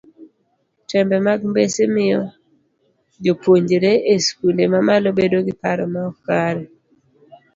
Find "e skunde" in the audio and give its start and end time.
4.13-4.63